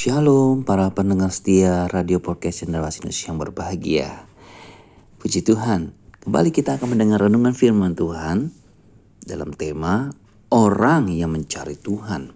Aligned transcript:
Shalom 0.00 0.64
para 0.64 0.88
pendengar 0.96 1.28
setia 1.28 1.84
Radio 1.84 2.24
Podcast 2.24 2.64
Cendrawasih 2.64 3.04
Indonesia 3.04 3.26
yang 3.28 3.36
berbahagia. 3.36 4.08
Puji 5.20 5.44
Tuhan, 5.44 5.92
kembali 6.24 6.56
kita 6.56 6.80
akan 6.80 6.96
mendengar 6.96 7.28
renungan 7.28 7.52
firman 7.52 7.92
Tuhan 7.92 8.48
dalam 9.20 9.52
tema 9.52 10.08
orang 10.48 11.12
yang 11.12 11.36
mencari 11.36 11.76
Tuhan. 11.76 12.32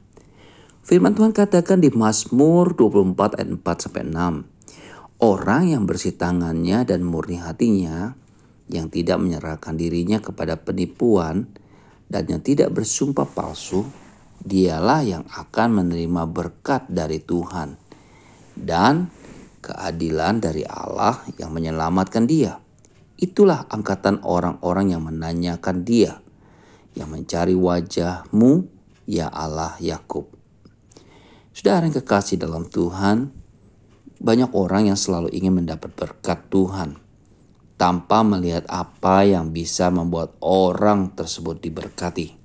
Firman 0.84 1.16
Tuhan 1.16 1.32
katakan 1.32 1.80
di 1.80 1.88
Mazmur 1.88 2.76
24 2.76 3.40
ayat 3.40 3.48
4 3.56 3.64
sampai 3.64 4.02
6. 4.12 5.24
Orang 5.24 5.64
yang 5.64 5.88
bersih 5.88 6.12
tangannya 6.20 6.84
dan 6.84 7.00
murni 7.00 7.40
hatinya, 7.40 8.12
yang 8.68 8.92
tidak 8.92 9.16
menyerahkan 9.16 9.72
dirinya 9.72 10.20
kepada 10.20 10.60
penipuan 10.60 11.48
dan 12.12 12.28
yang 12.28 12.44
tidak 12.44 12.76
bersumpah 12.76 13.24
palsu, 13.24 14.03
dialah 14.44 15.00
yang 15.00 15.24
akan 15.24 15.68
menerima 15.82 16.28
berkat 16.28 16.84
dari 16.92 17.18
Tuhan 17.18 17.80
dan 18.54 19.08
keadilan 19.64 20.44
dari 20.44 20.62
Allah 20.68 21.24
yang 21.40 21.50
menyelamatkan 21.50 22.28
dia. 22.28 22.60
Itulah 23.16 23.64
angkatan 23.72 24.20
orang-orang 24.20 24.92
yang 24.92 25.02
menanyakan 25.08 25.80
dia, 25.82 26.20
yang 26.92 27.08
mencari 27.08 27.56
wajahmu, 27.56 28.68
ya 29.08 29.32
Allah 29.32 29.80
Yakub. 29.80 30.28
Saudara 31.56 31.88
yang 31.88 31.96
kekasih 31.96 32.36
dalam 32.36 32.68
Tuhan, 32.68 33.32
banyak 34.20 34.50
orang 34.52 34.92
yang 34.92 34.98
selalu 34.98 35.32
ingin 35.32 35.62
mendapat 35.62 35.94
berkat 35.94 36.50
Tuhan 36.52 37.00
tanpa 37.80 38.22
melihat 38.26 38.66
apa 38.70 39.24
yang 39.24 39.54
bisa 39.54 39.88
membuat 39.88 40.34
orang 40.42 41.14
tersebut 41.14 41.58
diberkati. 41.62 42.43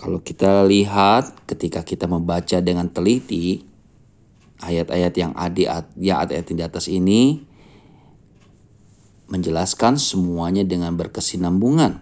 Kalau 0.00 0.24
kita 0.24 0.64
lihat 0.64 1.44
ketika 1.44 1.84
kita 1.84 2.08
membaca 2.08 2.56
dengan 2.64 2.88
teliti 2.88 3.60
ayat-ayat 4.64 5.12
yang 5.12 5.36
ada 5.36 5.84
ya 6.00 6.24
ayat-ayat 6.24 6.48
di 6.56 6.64
atas 6.64 6.88
ini 6.88 7.44
menjelaskan 9.28 10.00
semuanya 10.00 10.64
dengan 10.64 10.96
berkesinambungan 10.96 12.00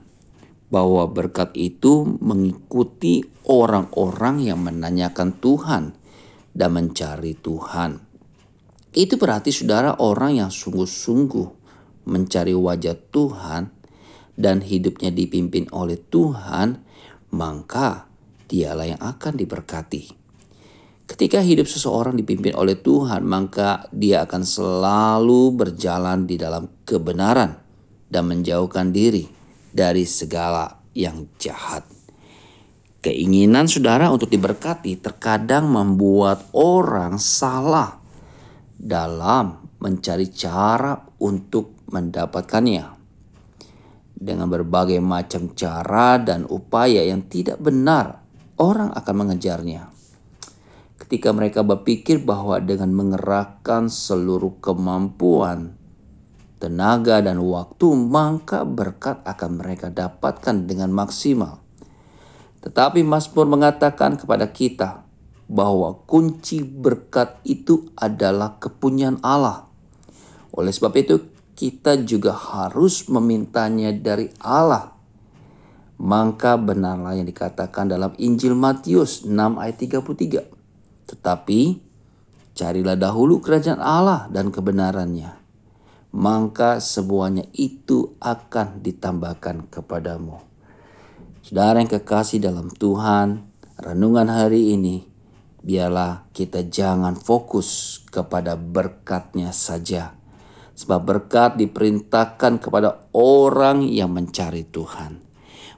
bahwa 0.71 1.11
berkat 1.11 1.51
itu 1.59 2.07
mengikuti 2.23 3.27
orang-orang 3.51 4.47
yang 4.47 4.63
menanyakan 4.63 5.35
Tuhan 5.43 5.99
dan 6.55 6.71
mencari 6.71 7.35
Tuhan. 7.35 7.99
Itu 8.95 9.19
berarti 9.19 9.51
saudara 9.51 9.99
orang 9.99 10.39
yang 10.39 10.55
sungguh-sungguh 10.55 11.49
mencari 12.07 12.55
wajah 12.55 12.95
Tuhan 13.11 13.75
dan 14.39 14.63
hidupnya 14.63 15.11
dipimpin 15.11 15.67
oleh 15.75 15.99
Tuhan 15.99 16.87
maka 17.33 18.09
dialah 18.49 18.97
yang 18.97 19.03
akan 19.03 19.35
diberkati. 19.37 20.17
Ketika 21.09 21.41
hidup 21.41 21.65
seseorang 21.65 22.21
dipimpin 22.21 22.53
oleh 22.53 22.77
Tuhan, 22.77 23.25
maka 23.25 23.89
dia 23.97 24.29
akan 24.29 24.45
selalu 24.45 25.57
berjalan 25.57 26.29
di 26.29 26.37
dalam 26.37 26.69
kebenaran 26.85 27.57
dan 28.13 28.29
menjauhkan 28.29 28.93
diri 28.93 29.25
dari 29.73 30.05
segala 30.05 30.69
yang 30.93 31.29
jahat. 31.41 31.89
Keinginan 33.01 33.71
saudara 33.71 34.13
untuk 34.13 34.29
diberkati 34.29 35.01
terkadang 35.01 35.71
membuat 35.71 36.51
orang 36.53 37.17
salah 37.17 37.97
dalam 38.77 39.65
mencari 39.81 40.29
cara 40.35 40.99
untuk 41.23 41.89
mendapatkannya 41.89 42.98
dengan 44.19 44.51
berbagai 44.51 44.99
macam 44.99 45.55
cara 45.55 46.19
dan 46.19 46.43
upaya 46.51 47.07
yang 47.07 47.31
tidak 47.31 47.63
benar, 47.63 48.19
orang 48.59 48.91
akan 48.91 49.15
mengejarnya. 49.15 49.95
Ketika 50.99 51.31
mereka 51.31 51.63
berpikir 51.63 52.19
bahwa 52.27 52.59
dengan 52.59 52.91
mengerahkan 52.91 53.87
seluruh 53.87 54.59
kemampuan, 54.59 55.79
tenaga, 56.59 57.23
dan 57.23 57.39
waktu, 57.39 57.95
maka 57.95 58.67
berkat 58.67 59.23
akan 59.23 59.63
mereka 59.63 59.95
dapatkan 59.95 60.67
dengan 60.67 60.91
maksimal. 60.91 61.63
Tetapi 62.59 63.07
Mazmur 63.07 63.47
mengatakan 63.47 64.19
kepada 64.19 64.51
kita 64.51 65.07
bahwa 65.47 66.03
kunci 66.05 66.67
berkat 66.67 67.39
itu 67.47 67.95
adalah 67.95 68.59
kepunyaan 68.59 69.23
Allah. 69.23 69.71
Oleh 70.51 70.75
sebab 70.75 70.93
itu, 70.99 71.23
kita 71.59 71.99
juga 72.07 72.39
harus 72.39 73.11
memintanya 73.11 73.91
dari 73.91 74.31
Allah. 74.39 74.95
Maka 75.99 76.55
benarlah 76.55 77.19
yang 77.19 77.27
dikatakan 77.27 77.91
dalam 77.91 78.15
Injil 78.15 78.55
Matius 78.55 79.27
6 79.27 79.35
ayat 79.59 79.75
33. 79.75 81.11
Tetapi 81.11 81.61
carilah 82.55 82.95
dahulu 82.95 83.43
kerajaan 83.43 83.83
Allah 83.83 84.31
dan 84.31 84.55
kebenarannya. 84.55 85.35
Maka 86.15 86.79
semuanya 86.79 87.43
itu 87.51 88.15
akan 88.23 88.79
ditambahkan 88.79 89.67
kepadamu. 89.67 90.39
Saudara 91.43 91.83
yang 91.83 91.91
kekasih 91.91 92.39
dalam 92.39 92.71
Tuhan, 92.71 93.43
renungan 93.83 94.31
hari 94.31 94.79
ini 94.79 95.11
biarlah 95.67 96.31
kita 96.31 96.71
jangan 96.71 97.19
fokus 97.19 97.99
kepada 98.07 98.55
berkatnya 98.55 99.51
saja 99.51 100.19
Sebab 100.79 101.01
berkat 101.03 101.59
diperintahkan 101.59 102.63
kepada 102.63 103.11
orang 103.11 103.83
yang 103.83 104.15
mencari 104.15 104.63
Tuhan. 104.63 105.19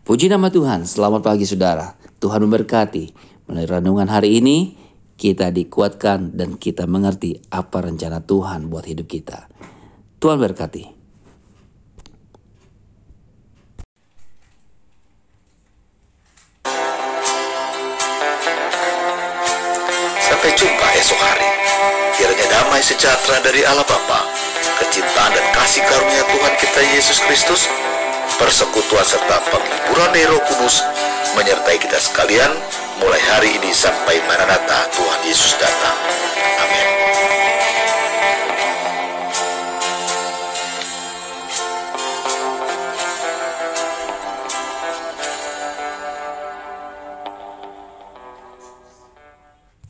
Puji 0.05 0.29
nama 0.29 0.53
Tuhan, 0.53 0.85
selamat 0.85 1.25
pagi 1.25 1.49
saudara. 1.49 1.97
Tuhan 2.21 2.45
memberkati. 2.45 3.33
Melalui 3.49 3.81
renungan 3.81 4.13
hari 4.13 4.45
ini, 4.45 4.77
kita 5.17 5.49
dikuatkan 5.57 6.37
dan 6.37 6.61
kita 6.61 6.85
mengerti 6.85 7.41
apa 7.49 7.81
rencana 7.81 8.21
Tuhan 8.21 8.69
buat 8.69 8.85
hidup 8.85 9.09
kita. 9.09 9.49
Tuhan 10.21 10.37
berkati. 10.37 10.85
Sampai 20.29 20.51
jumpa 20.61 20.87
esok 21.01 21.21
hari. 21.25 21.49
Kiranya 22.21 22.47
damai 22.53 22.85
sejahtera 22.85 23.41
dari 23.41 23.65
Allah 23.65 23.89
Bapa 23.89 24.50
kecintaan 24.81 25.33
dan 25.37 25.47
kasih 25.53 25.85
karunia 25.85 26.25
Tuhan 26.25 26.55
kita 26.57 26.81
Yesus 26.97 27.21
Kristus, 27.29 27.69
persekutuan 28.41 29.05
serta 29.05 29.45
penghiburan 29.53 30.17
Roh 30.33 30.43
Kudus 30.49 30.81
menyertai 31.37 31.79
kita 31.79 32.01
sekalian 32.01 32.51
mulai 32.99 33.21
hari 33.31 33.55
ini 33.61 33.71
sampai 33.71 34.19
Maranatha 34.25 34.89
Tuhan 34.97 35.21
Yesus 35.29 35.55
datang. 35.61 35.70